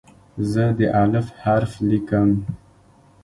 زه 0.51 0.63
د 0.77 0.79
"الف" 1.03 1.27
حرف 1.41 1.73
لیکم. 1.89 2.29